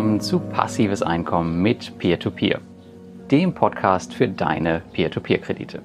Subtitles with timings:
[0.00, 5.82] willkommen zu Passives Einkommen mit Peer-to-Peer, -Peer, dem Podcast für deine Peer-to-Peer-Kredite.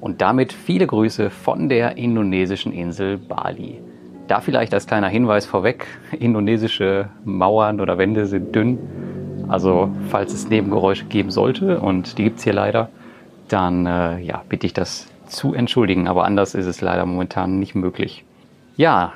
[0.00, 3.82] Und damit viele Grüße von der indonesischen Insel Bali.
[4.28, 5.86] Da vielleicht als kleiner Hinweis vorweg,
[6.18, 8.78] indonesische Mauern oder Wände sind dünn.
[9.46, 12.88] Also falls es Nebengeräusche geben sollte, und die gibt es hier leider,
[13.48, 16.08] dann äh, ja, bitte ich das zu entschuldigen.
[16.08, 18.24] Aber anders ist es leider momentan nicht möglich.
[18.78, 19.12] Ja,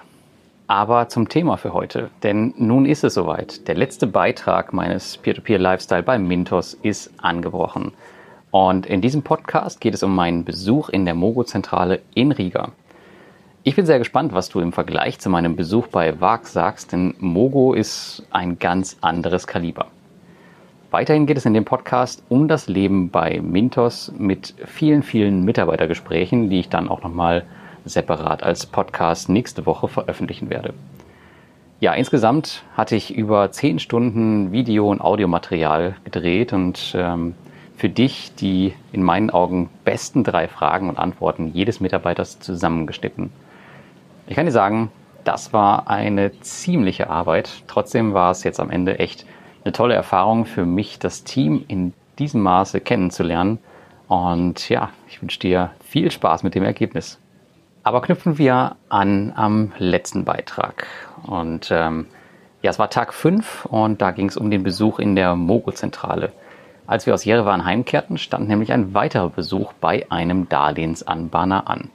[0.68, 3.66] aber zum Thema für heute, denn nun ist es soweit.
[3.68, 7.92] Der letzte Beitrag meines Peer-to-Peer-Lifestyle bei Mintos ist angebrochen.
[8.50, 12.72] Und in diesem Podcast geht es um meinen Besuch in der Mogo-Zentrale in Riga.
[13.62, 17.14] Ich bin sehr gespannt, was du im Vergleich zu meinem Besuch bei VAG sagst, denn
[17.18, 19.86] Mogo ist ein ganz anderes Kaliber.
[20.90, 26.50] Weiterhin geht es in dem Podcast um das Leben bei Mintos mit vielen, vielen Mitarbeitergesprächen,
[26.50, 27.44] die ich dann auch nochmal
[27.88, 30.74] separat als Podcast nächste Woche veröffentlichen werde.
[31.80, 37.34] Ja, insgesamt hatte ich über zehn Stunden Video- und Audiomaterial gedreht und ähm,
[37.76, 43.30] für dich die in meinen Augen besten drei Fragen und Antworten jedes Mitarbeiters zusammengeschnitten.
[44.26, 44.90] Ich kann dir sagen,
[45.22, 47.62] das war eine ziemliche Arbeit.
[47.68, 49.24] Trotzdem war es jetzt am Ende echt
[49.64, 53.58] eine tolle Erfahrung für mich, das Team in diesem Maße kennenzulernen.
[54.08, 57.20] Und ja, ich wünsche dir viel Spaß mit dem Ergebnis.
[57.88, 60.86] Aber knüpfen wir an am letzten Beitrag.
[61.26, 62.04] Und ähm,
[62.60, 66.32] ja, es war Tag 5 und da ging es um den Besuch in der Mogo-Zentrale.
[66.86, 71.88] Als wir aus Jerewan heimkehrten, stand nämlich ein weiterer Besuch bei einem Darlehensanbahner an.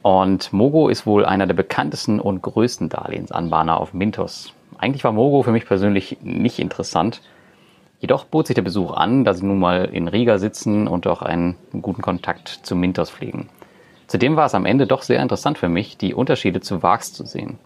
[0.00, 4.54] Und Mogo ist wohl einer der bekanntesten und größten Darlehensanbahner auf Mintos.
[4.78, 7.20] Eigentlich war Mogo für mich persönlich nicht interessant.
[8.00, 11.20] Jedoch bot sich der Besuch an, da sie nun mal in Riga sitzen und auch
[11.20, 13.50] einen guten Kontakt zu Mintos pflegen.
[14.06, 17.26] Zudem war es am Ende doch sehr interessant für mich, die Unterschiede zu VAX zu
[17.26, 17.58] sehen.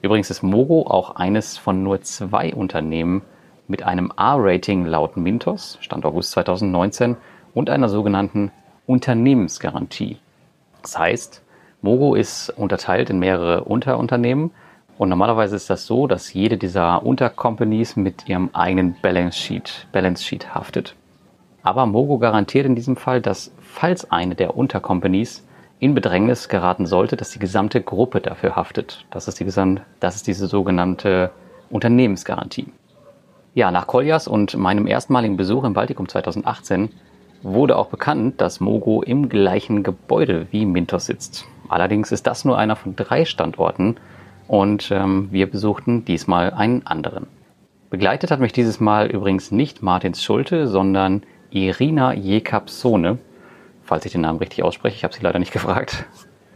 [0.00, 3.22] Übrigens ist Mogo auch eines von nur zwei Unternehmen
[3.66, 7.16] mit einem A-Rating laut Mintos, Stand August 2019,
[7.52, 8.52] und einer sogenannten
[8.86, 10.18] Unternehmensgarantie.
[10.82, 11.42] Das heißt,
[11.82, 14.52] Mogo ist unterteilt in mehrere Unterunternehmen
[14.98, 20.24] und normalerweise ist das so, dass jede dieser Untercompanies mit ihrem eigenen Balance Sheet, Balance
[20.24, 20.94] Sheet haftet.
[21.62, 25.44] Aber Mogo garantiert in diesem Fall, dass falls eine der Untercompanies
[25.80, 29.06] in Bedrängnis geraten sollte, dass die gesamte Gruppe dafür haftet.
[29.10, 29.46] Das ist, die,
[30.00, 31.30] das ist diese sogenannte
[31.70, 32.72] Unternehmensgarantie.
[33.54, 36.90] Ja, nach Koljas und meinem erstmaligen Besuch im Baltikum 2018
[37.42, 41.44] wurde auch bekannt, dass Mogo im gleichen Gebäude wie Mintos sitzt.
[41.68, 43.96] Allerdings ist das nur einer von drei Standorten
[44.48, 47.26] und ähm, wir besuchten diesmal einen anderen.
[47.90, 53.18] Begleitet hat mich dieses Mal übrigens nicht Martins Schulte, sondern Irina Jekapsone,
[53.88, 54.96] falls ich den Namen richtig ausspreche.
[54.96, 56.04] Ich habe sie leider nicht gefragt.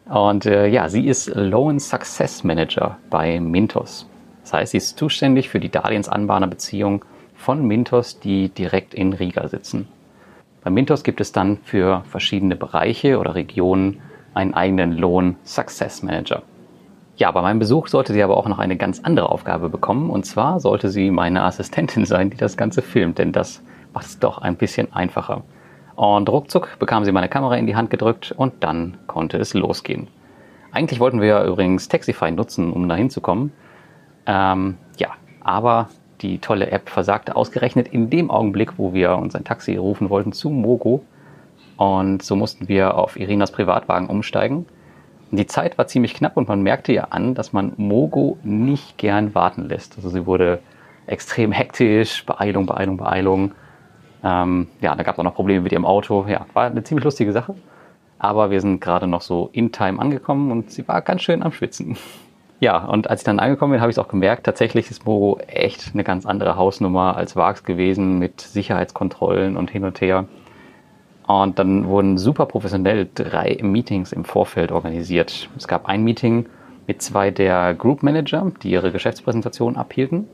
[0.05, 4.07] Und äh, ja, sie ist Loan Success Manager bei Mintos.
[4.43, 7.05] Das heißt, sie ist zuständig für die Darlehensanbahnerbeziehung
[7.35, 9.89] von Mintos, die direkt in Riga sitzen.
[10.63, 14.01] Bei Mintos gibt es dann für verschiedene Bereiche oder Regionen
[14.35, 16.43] einen eigenen Loan Success Manager.
[17.17, 20.11] Ja, bei meinem Besuch sollte sie aber auch noch eine ganz andere Aufgabe bekommen.
[20.11, 23.63] Und zwar sollte sie meine Assistentin sein, die das Ganze filmt, denn das
[23.95, 25.43] macht es doch ein bisschen einfacher.
[25.95, 30.09] Und ruckzuck bekam sie meine Kamera in die Hand gedrückt und dann konnte es losgehen.
[30.73, 33.53] Eigentlich wollten wir übrigens Taxify nutzen, um da hinzukommen.
[34.27, 35.09] Ähm, ja,
[35.43, 35.89] aber
[36.23, 40.33] die tolle App versagte ausgerechnet in dem Augenblick, wo wir uns ein Taxi rufen wollten
[40.33, 41.03] zu Mogo.
[41.77, 44.67] Und so mussten wir auf Irinas Privatwagen umsteigen.
[45.31, 49.35] Die Zeit war ziemlich knapp und man merkte ja an, dass man Mogo nicht gern
[49.35, 49.97] warten lässt.
[49.97, 50.61] Also sie wurde
[51.07, 53.53] extrem hektisch, Beeilung, Beeilung, Beeilung.
[54.25, 56.27] Ähm, ja, da gab es auch noch Probleme mit ihrem Auto.
[56.29, 57.55] Ja, war eine ziemlich lustige Sache.
[58.19, 61.53] Aber wir sind gerade noch so in Time angekommen und sie war ganz schön am
[61.53, 61.97] Schwitzen.
[62.61, 65.41] Ja, und als ich dann angekommen bin, habe ich es auch gemerkt, tatsächlich ist Moro
[65.49, 70.27] echt eine ganz andere Hausnummer als Vax gewesen mit Sicherheitskontrollen und hin und her.
[71.27, 75.51] Und dann wurden super professionell drei Meetings im Vorfeld organisiert.
[75.57, 76.47] Es gab ein Meeting
[76.87, 80.29] mit zwei der Group Manager, die ihre Geschäftspräsentation abhielten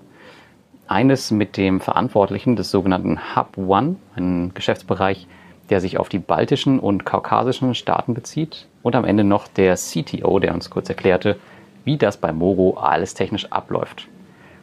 [0.88, 5.26] eines mit dem Verantwortlichen des sogenannten Hub One, einem Geschäftsbereich,
[5.70, 8.66] der sich auf die baltischen und kaukasischen Staaten bezieht.
[8.82, 11.36] Und am Ende noch der CTO, der uns kurz erklärte,
[11.84, 14.08] wie das bei Moro alles technisch abläuft.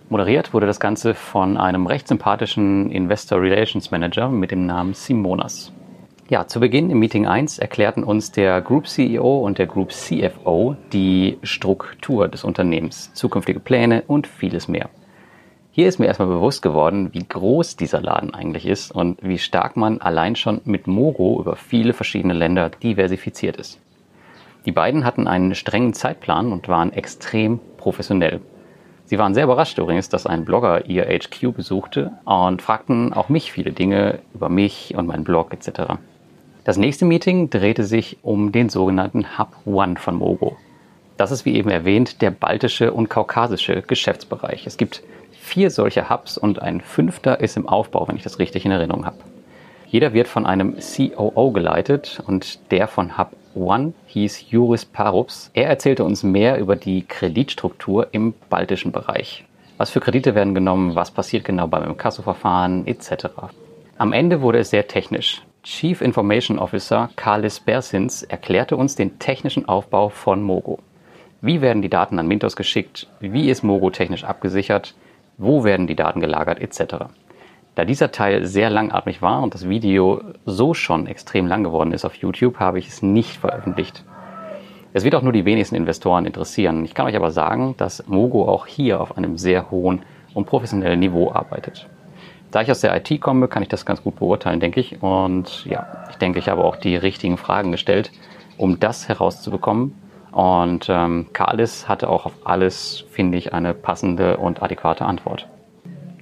[0.10, 5.72] Moderiert wurde das Ganze von einem recht sympathischen Investor Relations Manager mit dem Namen Simonas.
[6.28, 10.76] Ja, zu Beginn im Meeting 1 erklärten uns der Group CEO und der Group CFO
[10.92, 14.90] die Struktur des Unternehmens, zukünftige Pläne und vieles mehr.
[15.76, 19.76] Hier ist mir erstmal bewusst geworden, wie groß dieser Laden eigentlich ist und wie stark
[19.76, 23.82] man allein schon mit Moro über viele verschiedene Länder diversifiziert ist.
[24.66, 28.40] Die beiden hatten einen strengen Zeitplan und waren extrem professionell.
[29.04, 33.52] Sie waren sehr überrascht übrigens, dass ein Blogger ihr HQ besuchte und fragten auch mich
[33.52, 35.96] viele Dinge über mich und meinen Blog etc.
[36.64, 40.56] Das nächste Meeting drehte sich um den sogenannten Hub One von Mogo.
[41.18, 44.68] Das ist wie eben erwähnt der baltische und kaukasische Geschäftsbereich.
[44.68, 45.02] Es gibt
[45.46, 49.06] vier solcher Hubs und ein fünfter ist im Aufbau, wenn ich das richtig in Erinnerung
[49.06, 49.20] habe.
[49.88, 55.52] Jeder wird von einem COO geleitet und der von Hub One hieß Juris Parups.
[55.54, 59.46] Er erzählte uns mehr über die Kreditstruktur im baltischen Bereich.
[59.78, 63.28] Was für Kredite werden genommen, was passiert genau beim Inkasso-Verfahren etc.
[63.98, 65.44] Am Ende wurde es sehr technisch.
[65.64, 70.80] Chief Information Officer Carlis Bersins erklärte uns den technischen Aufbau von Mogo.
[71.42, 73.08] Wie werden die Daten an Mintos geschickt?
[73.20, 74.96] Wie ist Mogo technisch abgesichert?
[75.38, 77.06] Wo werden die Daten gelagert etc.
[77.76, 82.06] Da dieser Teil sehr langatmig war und das Video so schon extrem lang geworden ist
[82.06, 84.04] auf YouTube, habe ich es nicht veröffentlicht.
[84.94, 86.86] Es wird auch nur die wenigsten Investoren interessieren.
[86.86, 90.04] Ich kann euch aber sagen, dass Mogo auch hier auf einem sehr hohen
[90.34, 91.90] und professionellen Niveau arbeitet.
[92.52, 95.04] Da ich aus der IT komme, kann ich das ganz gut beurteilen, denke ich.
[95.04, 98.12] Und ja, ich denke, ich habe auch die richtigen Fragen gestellt,
[98.58, 99.94] um das herauszubekommen.
[100.36, 105.48] Und ähm, Kalis hatte auch auf alles, finde ich, eine passende und adäquate Antwort.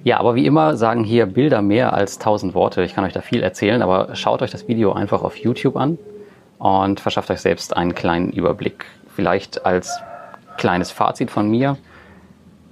[0.04, 2.84] Ja, aber wie immer sagen hier Bilder mehr als tausend Worte.
[2.84, 5.98] Ich kann euch da viel erzählen, aber schaut euch das Video einfach auf YouTube an
[6.58, 8.86] und verschafft euch selbst einen kleinen Überblick.
[9.16, 9.98] Vielleicht als
[10.58, 11.76] kleines Fazit von mir.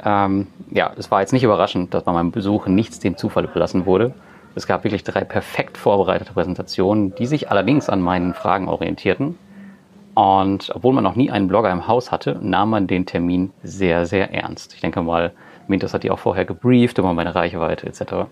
[0.05, 3.85] Ähm, ja, es war jetzt nicht überraschend, dass bei meinem Besuch nichts dem Zufall überlassen
[3.85, 4.15] wurde.
[4.55, 9.37] Es gab wirklich drei perfekt vorbereitete Präsentationen, die sich allerdings an meinen Fragen orientierten.
[10.15, 14.05] Und obwohl man noch nie einen Blogger im Haus hatte, nahm man den Termin sehr,
[14.05, 14.75] sehr ernst.
[14.75, 15.33] Ich denke mal,
[15.69, 18.29] Mintos hat die auch vorher gebrieft über meine Reichweite etc.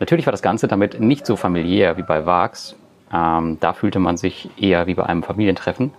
[0.00, 2.76] Natürlich war das Ganze damit nicht so familiär wie bei Vax.
[3.12, 5.92] Ähm, da fühlte man sich eher wie bei einem Familientreffen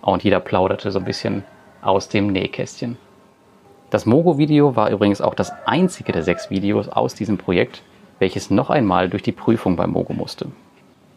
[0.00, 1.44] und jeder plauderte so ein bisschen
[1.82, 2.96] aus dem Nähkästchen.
[3.90, 7.82] Das Mogo-Video war übrigens auch das einzige der sechs Videos aus diesem Projekt,
[8.18, 10.46] welches noch einmal durch die Prüfung bei Mogo musste.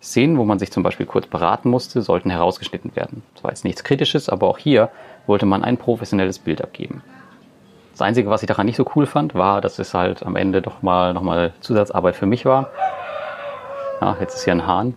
[0.02, 3.24] Szenen, wo man sich zum Beispiel kurz beraten musste, sollten herausgeschnitten werden.
[3.36, 4.90] Das war jetzt nichts Kritisches, aber auch hier
[5.28, 7.04] wollte man ein professionelles Bild abgeben.
[7.92, 10.62] Das Einzige, was ich daran nicht so cool fand, war, dass es halt am Ende
[10.62, 12.70] doch mal nochmal Zusatzarbeit für mich war.
[14.00, 14.96] Ja, jetzt ist hier ein Hahn.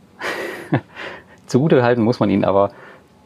[1.47, 2.71] Zugute halten muss man ihn aber,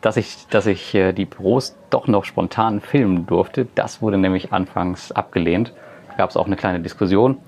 [0.01, 3.69] dass ich, dass ich äh, die Büros doch noch spontan filmen durfte.
[3.75, 5.73] Das wurde nämlich anfangs abgelehnt.
[6.09, 7.39] Da gab es auch eine kleine Diskussion.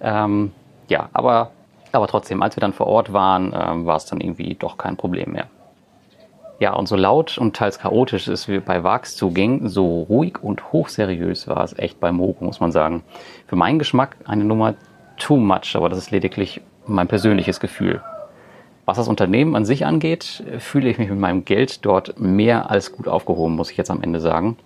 [0.00, 0.52] Ähm,
[0.88, 1.50] ja, aber,
[1.94, 4.96] aber trotzdem, als wir dann vor Ort waren, ähm, war es dann irgendwie doch kein
[4.96, 5.46] Problem mehr.
[6.60, 11.48] Ja, und so laut und teils chaotisch es bei Vax zuging, so ruhig und hochseriös
[11.48, 13.02] war es echt bei Mogo, muss man sagen.
[13.46, 14.74] Für meinen Geschmack eine Nummer
[15.16, 18.00] too much, aber das ist lediglich mein persönliches Gefühl.
[18.86, 22.92] Was das Unternehmen an sich angeht, fühle ich mich mit meinem Geld dort mehr als
[22.92, 24.56] gut aufgehoben, muss ich jetzt am Ende sagen.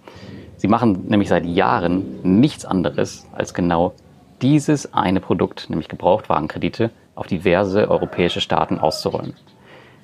[0.56, 3.94] Sie machen nämlich seit Jahren nichts anderes als genau
[4.42, 9.35] dieses eine Produkt, nämlich Gebrauchtwagenkredite, auf diverse europäische Staaten auszurollen.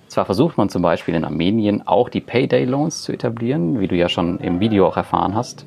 [0.08, 3.96] Zwar versucht man zum Beispiel in Armenien auch die Payday Loans zu etablieren, wie du
[3.96, 5.66] ja schon im Video auch erfahren hast.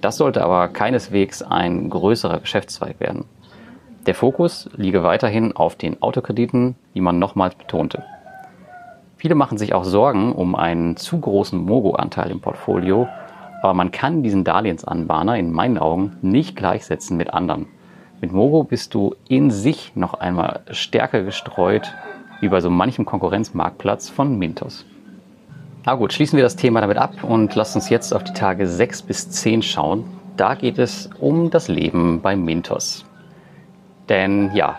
[0.00, 3.24] Das sollte aber keineswegs ein größerer Geschäftszweig werden.
[4.06, 8.04] Der Fokus liege weiterhin auf den Autokrediten, wie man nochmals betonte.
[9.16, 13.08] Viele machen sich auch Sorgen um einen zu großen Mogo-Anteil im Portfolio,
[13.62, 17.66] aber man kann diesen Darlehensanbahner in meinen Augen nicht gleichsetzen mit anderen.
[18.24, 21.92] Mit Mogo bist du in sich noch einmal stärker gestreut
[22.40, 24.86] wie bei so manchem Konkurrenzmarktplatz von Mintos.
[25.84, 28.66] Na gut, schließen wir das Thema damit ab und lasst uns jetzt auf die Tage
[28.66, 30.04] 6 bis 10 schauen.
[30.38, 33.04] Da geht es um das Leben bei Mintos.
[34.08, 34.78] Denn ja,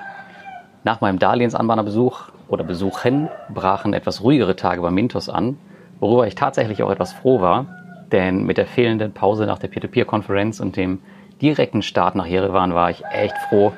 [0.84, 5.60] nach meinem Darlehensanbahnerbesuch oder Besuchen brachen etwas ruhigere Tage bei Mintos an,
[6.00, 7.68] worüber ich tatsächlich auch etwas froh war,
[8.12, 11.02] denn mit der fehlenden Pause nach der Peer-to-Peer-Konferenz und dem
[11.42, 13.74] direkten Start nach Jerewan war ich echt froh,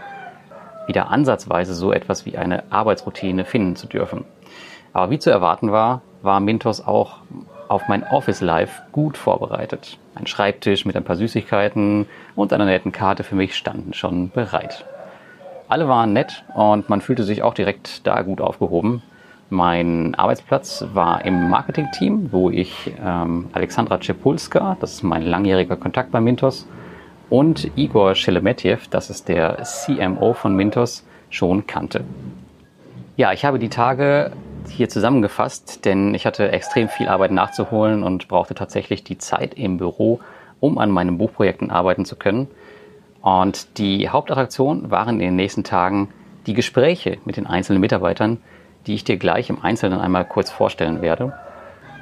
[0.88, 4.26] wieder ansatzweise so etwas wie eine Arbeitsroutine finden zu dürfen.
[4.94, 7.18] Aber wie zu erwarten war, war Mintos auch
[7.68, 9.98] auf mein Office Life gut vorbereitet.
[10.16, 14.86] Ein Schreibtisch mit ein paar Süßigkeiten und einer netten Karte für mich standen schon bereit.
[15.68, 19.04] Alle waren nett und man fühlte sich auch direkt da gut aufgehoben.
[19.50, 26.12] Mein Arbeitsplatz war im Marketing-Team, wo ich ähm, Alexandra Czepulska, das ist mein langjähriger Kontakt
[26.12, 26.68] bei Mintos,
[27.29, 32.03] und Igor Shelemetjev, das ist der CMO von Mintos, schon kannte.
[33.17, 34.31] Ja, ich habe die Tage
[34.69, 39.77] hier zusammengefasst, denn ich hatte extrem viel Arbeit nachzuholen und brauchte tatsächlich die Zeit im
[39.77, 40.19] Büro,
[40.60, 42.48] um an meinen Buchprojekten arbeiten zu können.
[43.22, 46.10] Und die Hauptattraktion waren in den nächsten Tagen
[46.46, 48.38] die Gespräche mit den einzelnen Mitarbeitern,
[48.86, 51.34] die ich dir gleich im Einzelnen einmal kurz vorstellen werde.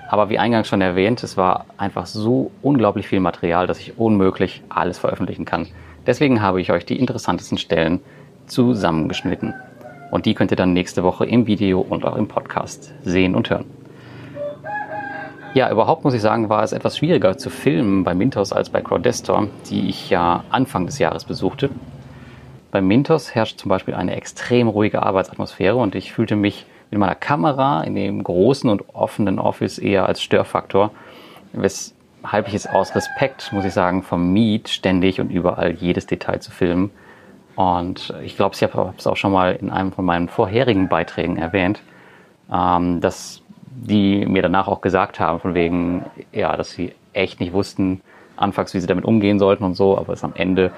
[0.08, 4.62] Aber wie eingangs schon erwähnt, es war einfach so unglaublich viel Material, dass ich unmöglich
[4.70, 5.68] alles veröffentlichen kann.
[6.06, 8.02] Deswegen habe ich euch die interessantesten Stellen
[8.46, 9.56] zusammengeschnitten.
[10.12, 13.50] Und die könnt ihr dann nächste Woche im Video und auch im Podcast sehen und
[13.50, 13.66] hören.
[15.56, 18.82] Ja, überhaupt muss ich sagen, war es etwas schwieriger zu filmen bei Mintos als bei
[18.82, 21.70] Crowdestor, die ich ja Anfang des Jahres besuchte.
[22.72, 27.16] Bei Mintos herrscht zum Beispiel eine extrem ruhige Arbeitsatmosphäre und ich fühlte mich mit meiner
[27.16, 30.92] Kamera in dem großen und offenen Office eher als Störfaktor,
[31.54, 36.52] weshalb ich es aus Respekt, muss ich sagen, vermied, ständig und überall jedes Detail zu
[36.52, 36.92] filmen.
[37.56, 41.38] Und ich glaube, ich habe es auch schon mal in einem von meinen vorherigen Beiträgen
[41.38, 41.82] erwähnt,
[42.52, 47.54] ähm, dass die mir danach auch gesagt haben, von wegen, ja, dass sie echt nicht
[47.54, 48.02] wussten,
[48.38, 50.72] anfangs, wie sie damit umgehen sollten und so, aber es am Ende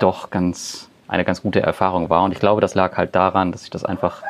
[0.00, 2.22] doch ganz eine ganz gute Erfahrung war.
[2.24, 4.22] Und ich glaube, das lag halt daran, dass ich das einfach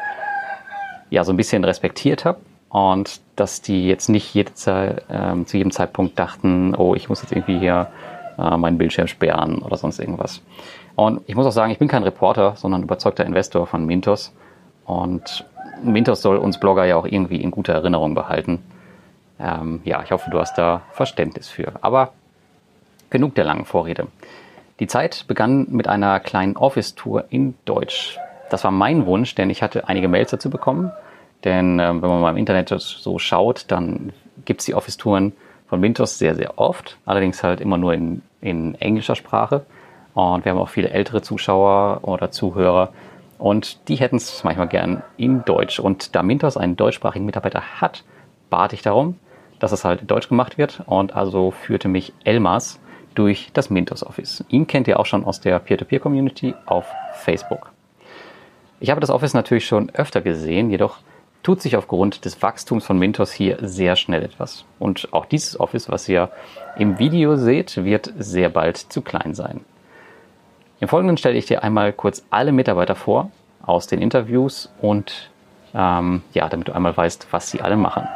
[1.11, 5.57] ja so ein bisschen respektiert habe und dass die jetzt nicht jede Zeit, äh, zu
[5.57, 7.89] jedem Zeitpunkt dachten, oh, ich muss jetzt irgendwie hier
[8.39, 10.43] äh, meinen Bildschirm sperren oder sonst irgendwas.
[10.95, 14.33] Und ich muss auch sagen, ich bin kein Reporter, sondern überzeugter Investor von Mintos.
[14.85, 15.45] Und
[15.83, 18.63] Mintos soll uns Blogger ja auch irgendwie in guter Erinnerung behalten.
[19.39, 21.73] Ähm, ja, ich hoffe, du hast da Verständnis für.
[21.83, 22.13] Aber
[23.11, 24.07] genug der langen Vorrede.
[24.81, 28.19] Die Zeit begann mit einer kleinen Office-Tour in Deutsch.
[28.51, 30.93] Das war mein Wunsch, denn ich hatte einige Mails dazu bekommen.
[31.45, 34.13] Denn äh, wenn man mal im Internet so schaut, dann
[34.45, 35.33] gibt es die Office-Touren
[35.69, 36.99] von Mintos sehr, sehr oft.
[37.07, 39.67] Allerdings halt immer nur in, in englischer Sprache.
[40.15, 42.93] Und wir haben auch viele ältere Zuschauer oder Zuhörer.
[43.39, 45.79] Und die hätten es manchmal gern in Deutsch.
[45.79, 48.05] Und da Mintos einen deutschsprachigen Mitarbeiter hat,
[48.49, 49.19] bat ich darum,
[49.59, 50.83] dass es halt in Deutsch gemacht wird.
[50.87, 52.81] Und also führte mich Elmas
[53.15, 54.45] durch das Mintos Office.
[54.49, 57.73] Ihn kennt ihr auch schon aus der Peer-to-Peer-Community auf Facebook.
[58.79, 60.99] Ich habe das Office natürlich schon öfter gesehen, jedoch
[61.43, 64.65] tut sich aufgrund des Wachstums von Mintos hier sehr schnell etwas.
[64.79, 66.31] Und auch dieses Office, was ihr
[66.77, 69.65] im Video seht, wird sehr bald zu klein sein.
[70.81, 73.31] Im Folgenden stelle ich dir einmal kurz alle Mitarbeiter vor
[73.63, 75.31] aus den Interviews und
[75.75, 78.07] ähm, ja, damit du einmal weißt, was sie alle machen.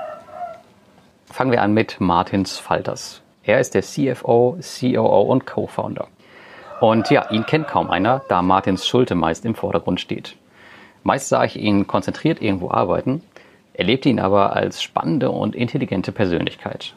[1.26, 3.22] Fangen wir an mit Martins Falters.
[3.44, 6.08] Er ist der CFO, COO und Co-Founder.
[6.80, 10.36] Und ja, ihn kennt kaum einer, da Martins Schulte meist im Vordergrund steht.
[11.02, 13.22] Meist sah ich ihn konzentriert irgendwo arbeiten,
[13.72, 16.94] erlebte ihn aber als spannende und intelligente Persönlichkeit.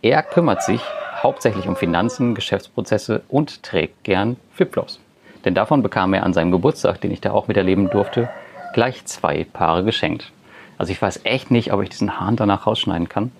[0.00, 0.80] Er kümmert sich
[1.22, 4.98] hauptsächlich um Finanzen, Geschäftsprozesse und trägt gern Flipflops.
[5.44, 8.28] Denn davon bekam er an seinem Geburtstag, den ich da auch miterleben durfte,
[8.72, 10.32] gleich zwei Paare geschenkt.
[10.78, 13.30] Also ich weiß echt nicht, ob ich diesen Hahn danach rausschneiden kann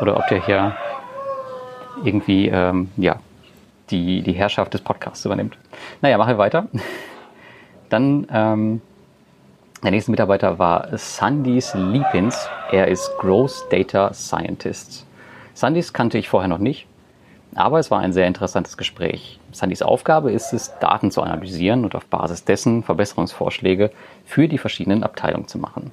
[0.00, 0.76] oder ob der hier
[2.04, 3.16] irgendwie ähm, ja,
[3.90, 5.56] die, die Herrschaft des Podcasts übernimmt.
[6.00, 6.66] Naja, machen wir weiter.
[7.88, 8.80] Dann ähm,
[9.82, 12.48] der nächste Mitarbeiter war Sandys Liepins.
[12.70, 15.04] Er ist Growth Data Scientist.
[15.54, 16.86] Sandys kannte ich vorher noch nicht,
[17.56, 19.40] aber es war ein sehr interessantes Gespräch.
[19.50, 23.90] Sandys Aufgabe ist es, Daten zu analysieren und auf Basis dessen Verbesserungsvorschläge
[24.24, 25.90] für die verschiedenen Abteilungen zu machen.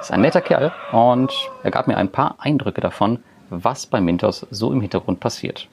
[0.00, 1.32] Ist ein netter Kerl und
[1.62, 5.68] er gab mir ein paar Eindrücke davon, was bei Mintos so im Hintergrund passiert.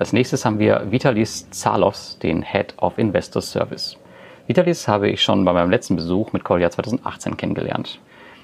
[0.00, 3.96] Als nächstes haben wir Vitalis Zalos, den Head of Investor Service.
[4.48, 8.00] Vitalis habe ich schon bei meinem letzten Besuch mit Kolja 2018 kennengelernt.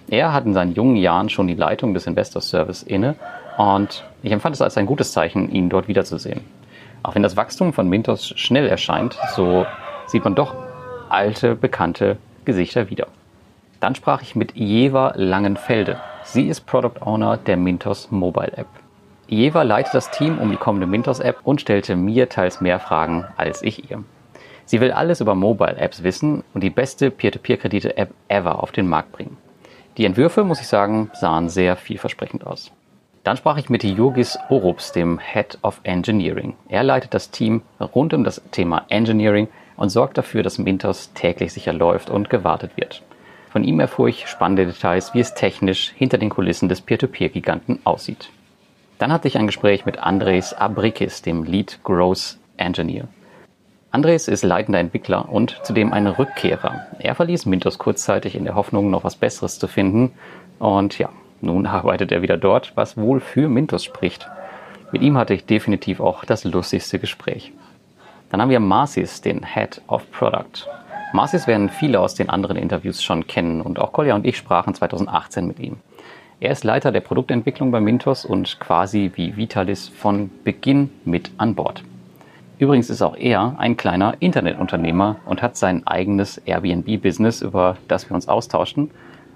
[0.06, 3.16] Er hat in seinen jungen Jahren schon die Leitung des Investor Service inne
[3.56, 6.42] und ich empfand es als ein gutes Zeichen, ihn dort wiederzusehen.
[7.02, 9.64] Auch wenn das Wachstum von Mintos schnell erscheint, so
[10.06, 10.54] sieht man doch
[11.08, 13.06] alte, bekannte Gesichter wieder.
[13.80, 15.98] Dann sprach ich mit Jeva Langenfelde.
[16.22, 18.68] Sie ist Product Owner der Mintos Mobile App.
[19.26, 23.24] Jeva leitet das Team um die kommende Mintos App und stellte mir teils mehr Fragen
[23.38, 24.04] als ich ihr.
[24.66, 29.12] Sie will alles über Mobile Apps wissen und die beste Peer-to-Peer-Kredite-App ever auf den Markt
[29.12, 29.36] bringen.
[29.96, 32.72] Die Entwürfe, muss ich sagen, sahen sehr vielversprechend aus.
[33.22, 36.54] Dann sprach ich mit Jurgis Orups, dem Head of Engineering.
[36.68, 41.52] Er leitet das Team rund um das Thema Engineering und sorgt dafür, dass Mintos täglich
[41.52, 43.02] sicher läuft und gewartet wird.
[43.50, 48.30] Von ihm erfuhr ich spannende Details, wie es technisch hinter den Kulissen des Peer-to-Peer-Giganten aussieht.
[48.98, 53.08] Dann hatte ich ein Gespräch mit Andres Abrikis, dem Lead Growth Engineer.
[53.94, 56.84] Andres ist leitender Entwickler und zudem ein Rückkehrer.
[56.98, 60.10] Er verließ Mintos kurzzeitig in der Hoffnung, noch was Besseres zu finden.
[60.58, 61.10] Und ja,
[61.40, 64.28] nun arbeitet er wieder dort, was wohl für Mintos spricht.
[64.90, 67.52] Mit ihm hatte ich definitiv auch das lustigste Gespräch.
[68.30, 70.68] Dann haben wir Marcis, den Head of Product.
[71.12, 74.74] Marcis werden viele aus den anderen Interviews schon kennen und auch Kolja und ich sprachen
[74.74, 75.76] 2018 mit ihm.
[76.40, 81.54] Er ist Leiter der Produktentwicklung bei Mintos und quasi wie Vitalis von Beginn mit an
[81.54, 81.84] Bord.
[82.58, 88.14] Übrigens ist auch er ein kleiner Internetunternehmer und hat sein eigenes Airbnb-Business, über das wir
[88.14, 88.90] uns austauschen.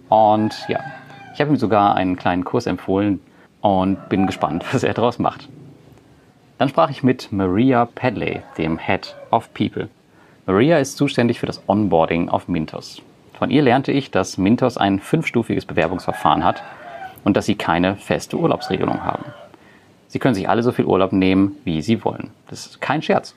[0.09, 0.81] Und ja,
[1.35, 3.21] ich habe ihm sogar einen kleinen Kurs empfohlen,
[3.61, 5.49] und bin gespannt, was er daraus macht.
[6.59, 9.89] Dann sprach ich mit Maria Padley, dem Head of People.
[10.47, 13.03] Maria ist zuständig für das Onboarding auf Mintos.
[13.35, 16.63] Von ihr lernte ich, dass Mintos ein fünfstufiges Bewerbungsverfahren hat
[17.23, 19.25] und dass sie keine feste Urlaubsregelung haben.
[20.09, 22.31] Sie können sich alle so viel Urlaub nehmen, wie sie wollen.
[22.49, 23.35] Das ist kein Scherz.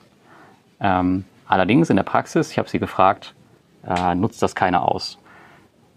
[0.80, 3.34] Ähm, allerdings in der Praxis, ich habe sie gefragt,
[3.86, 5.18] äh, nutzt das keiner aus.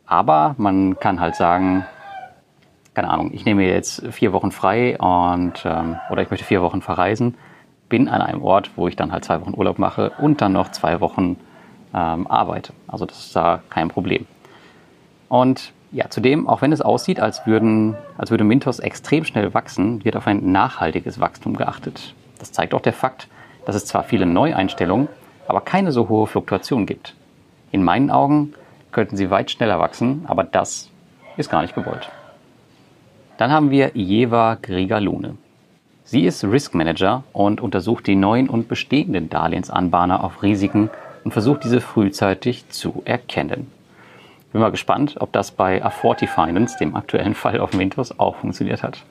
[0.06, 1.86] Aber man kann halt sagen,
[2.94, 6.82] keine Ahnung, ich nehme jetzt vier Wochen frei und ähm, oder ich möchte vier Wochen
[6.82, 7.34] verreisen,
[7.88, 10.70] bin an einem Ort, wo ich dann halt zwei Wochen Urlaub mache und dann noch
[10.70, 11.36] zwei Wochen
[11.92, 12.72] ähm, arbeite.
[12.86, 14.26] Also das ist da kein Problem.
[15.28, 20.04] Und ja, zudem, auch wenn es aussieht, als, würden, als würde Mintos extrem schnell wachsen,
[20.04, 22.14] wird auf ein nachhaltiges Wachstum geachtet.
[22.40, 23.28] Das zeigt auch der Fakt,
[23.64, 25.06] dass es zwar viele Neueinstellungen,
[25.46, 27.14] aber keine so hohe Fluktuation gibt.
[27.70, 28.54] In meinen Augen
[28.90, 30.90] könnten sie weit schneller wachsen, aber das
[31.36, 32.10] ist gar nicht gewollt.
[33.36, 35.36] Dann haben wir Jeva Grigalune.
[36.02, 40.90] Sie ist Risk Manager und untersucht die neuen und bestehenden Darlehensanbahner auf Risiken
[41.22, 43.70] und versucht diese frühzeitig zu erkennen.
[44.54, 48.84] Bin mal gespannt, ob das bei A40 Finance, dem aktuellen Fall auf Mintos, auch funktioniert
[48.84, 49.02] hat.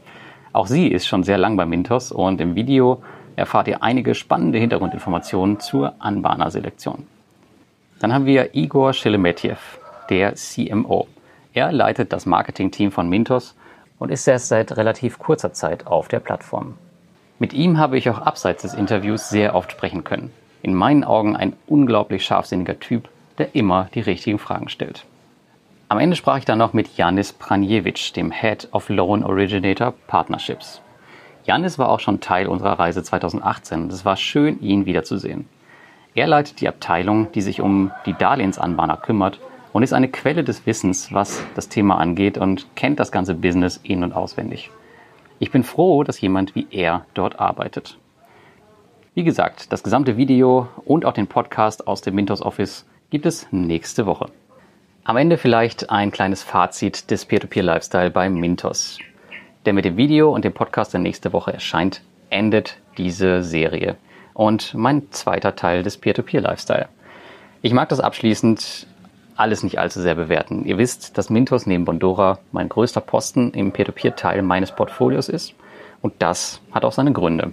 [0.53, 3.03] Auch sie ist schon sehr lang bei Mintos und im Video
[3.35, 7.05] erfahrt ihr einige spannende Hintergrundinformationen zur Anbahnerselektion.
[7.99, 9.57] Dann haben wir Igor Shelemetjew,
[10.09, 11.09] der CMO.
[11.53, 13.53] Er leitet das Marketingteam von Mintos
[13.99, 16.75] und ist erst seit relativ kurzer Zeit auf der Plattform.
[17.37, 20.31] Mit ihm habe ich auch abseits des Interviews sehr oft sprechen können.
[20.61, 23.09] In meinen Augen ein unglaublich scharfsinniger Typ,
[23.39, 25.03] der immer die richtigen Fragen stellt.
[25.93, 30.81] Am Ende sprach ich dann noch mit Janis Pranjewitsch, dem Head of Loan Originator Partnerships.
[31.43, 35.47] Janis war auch schon Teil unserer Reise 2018 und es war schön, ihn wiederzusehen.
[36.15, 39.39] Er leitet die Abteilung, die sich um die Darlehensanbahner kümmert
[39.71, 43.79] und ist eine Quelle des Wissens, was das Thema angeht und kennt das ganze Business
[43.83, 44.71] in- und auswendig.
[45.37, 47.99] Ich bin froh, dass jemand wie er dort arbeitet.
[49.13, 53.45] Wie gesagt, das gesamte Video und auch den Podcast aus dem Mintos Office gibt es
[53.51, 54.31] nächste Woche.
[55.05, 58.99] Am Ende vielleicht ein kleines Fazit des Peer-to-Peer-Lifestyle bei Mintos.
[59.65, 63.97] Der mit dem Video und dem Podcast der nächste Woche erscheint, endet diese Serie.
[64.33, 66.87] Und mein zweiter Teil des Peer-to-Peer-Lifestyle.
[67.61, 68.87] Ich mag das abschließend
[69.35, 70.63] alles nicht allzu sehr bewerten.
[70.63, 75.53] Ihr wisst, dass Mintos neben Bondora mein größter Posten im Peer-to-Peer-Teil meines Portfolios ist.
[76.01, 77.51] Und das hat auch seine Gründe.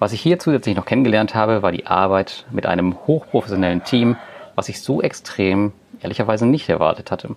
[0.00, 4.16] Was ich hier zusätzlich noch kennengelernt habe, war die Arbeit mit einem hochprofessionellen Team,
[4.54, 7.34] was ich so extrem ehrlicherweise nicht erwartet hatte.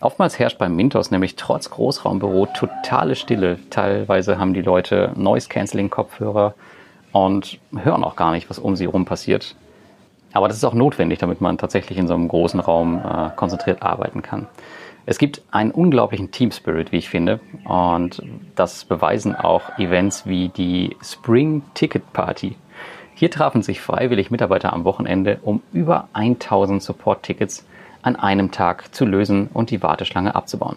[0.00, 3.58] Oftmals herrscht beim Mintos nämlich trotz Großraumbüro totale Stille.
[3.70, 6.54] Teilweise haben die Leute Noise-Canceling-Kopfhörer
[7.12, 9.56] und hören auch gar nicht, was um sie herum passiert.
[10.32, 13.82] Aber das ist auch notwendig, damit man tatsächlich in so einem großen Raum äh, konzentriert
[13.82, 14.46] arbeiten kann.
[15.06, 17.40] Es gibt einen unglaublichen Team Spirit, wie ich finde.
[17.64, 18.22] Und
[18.54, 22.56] das beweisen auch Events wie die Spring Ticket Party,
[23.18, 27.64] hier trafen sich freiwillig Mitarbeiter am Wochenende, um über 1000 Support-Tickets
[28.02, 30.76] an einem Tag zu lösen und die Warteschlange abzubauen.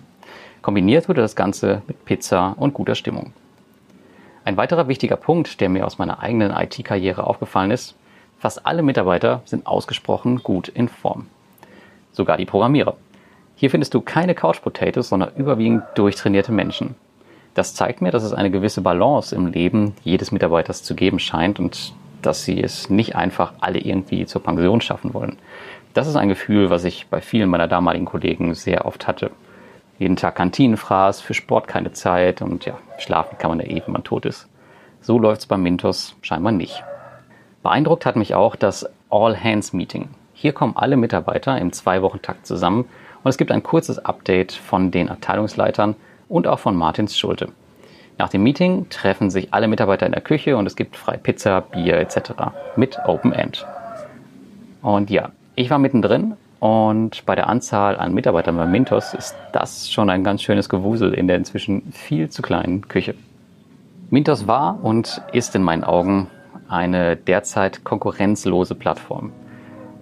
[0.61, 3.33] Kombiniert wurde das Ganze mit Pizza und guter Stimmung.
[4.45, 7.95] Ein weiterer wichtiger Punkt, der mir aus meiner eigenen IT-Karriere aufgefallen ist,
[8.37, 11.27] fast alle Mitarbeiter sind ausgesprochen gut in Form.
[12.13, 12.95] Sogar die Programmierer.
[13.57, 16.95] Hier findest du keine Couch Potatoes, sondern überwiegend durchtrainierte Menschen.
[17.53, 21.59] Das zeigt mir, dass es eine gewisse Balance im Leben jedes Mitarbeiters zu geben scheint
[21.59, 25.37] und dass sie es nicht einfach alle irgendwie zur Pension schaffen wollen.
[25.93, 29.31] Das ist ein Gefühl, was ich bei vielen meiner damaligen Kollegen sehr oft hatte.
[29.97, 33.93] Jeden Tag Kantinenfraß, für Sport keine Zeit und ja, schlafen kann man ja eh, wenn
[33.93, 34.47] man tot ist.
[35.01, 36.83] So läuft es beim Mintos scheinbar nicht.
[37.63, 40.09] Beeindruckt hat mich auch das All-Hands-Meeting.
[40.33, 42.85] Hier kommen alle Mitarbeiter im Zwei-Wochen-Takt zusammen
[43.23, 45.95] und es gibt ein kurzes Update von den Abteilungsleitern
[46.29, 47.49] und auch von Martins Schulte.
[48.19, 51.61] Nach dem Meeting treffen sich alle Mitarbeiter in der Küche und es gibt frei Pizza,
[51.61, 52.33] Bier etc.
[52.75, 53.65] mit Open End.
[54.81, 59.89] Und ja, ich war mittendrin und bei der Anzahl an Mitarbeitern bei Mintos ist das
[59.89, 63.15] schon ein ganz schönes Gewusel in der inzwischen viel zu kleinen Küche.
[64.09, 66.27] Mintos war und ist in meinen Augen
[66.67, 69.31] eine derzeit konkurrenzlose Plattform.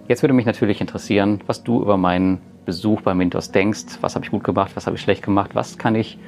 [0.08, 3.98] Jetzt würde mich natürlich interessieren, was du über meinen Besuch bei Mintos denkst.
[4.00, 6.18] Was habe ich gut gemacht, was habe ich schlecht gemacht, was kann ich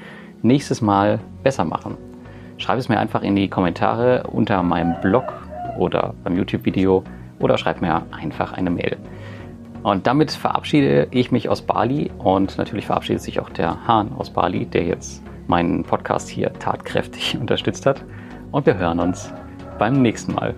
[0.43, 1.97] nächstes Mal besser machen?
[2.59, 5.25] Schreib es mir einfach in die Kommentare unter meinem Blog
[5.79, 7.03] oder beim YouTube-Video
[7.39, 8.97] oder schreib mir einfach eine Mail.
[9.83, 14.31] Und damit verabschiede ich mich aus Bali und natürlich verabschiedet sich auch der Hahn aus
[14.31, 18.05] Bali, der jetzt meinen Podcast hier tatkräftig unterstützt hat.
[18.53, 19.33] Und wir hören uns
[19.79, 20.55] beim nächsten Mal.